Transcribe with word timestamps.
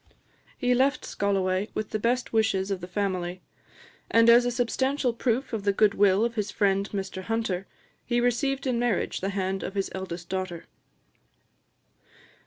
He 0.57 0.73
left 0.73 1.05
Scolloway 1.05 1.69
with 1.75 1.91
the 1.91 1.99
best 1.99 2.33
wishes 2.33 2.71
of 2.71 2.81
the 2.81 2.87
family; 2.87 3.43
and 4.09 4.31
as 4.31 4.45
a 4.45 4.49
substantial 4.51 5.13
proof 5.13 5.53
of 5.53 5.61
the 5.61 5.71
goodwill 5.71 6.25
of 6.25 6.33
his 6.33 6.49
friend 6.49 6.89
Mr 6.89 7.21
Hunter, 7.25 7.67
he 8.03 8.19
received 8.19 8.65
in 8.65 8.79
marriage 8.79 9.19
the 9.21 9.29
hand 9.29 9.61
of 9.61 9.75
his 9.75 9.91
eldest 9.93 10.27
daughter. 10.27 10.65